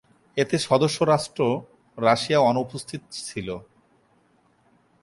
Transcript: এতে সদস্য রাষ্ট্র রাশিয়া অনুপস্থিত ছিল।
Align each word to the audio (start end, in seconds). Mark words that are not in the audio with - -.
এতে 0.37 0.55
সদস্য 0.59 0.97
রাষ্ট্র 1.03 1.41
রাশিয়া 1.97 2.39
অনুপস্থিত 2.51 3.01
ছিল। 3.19 3.47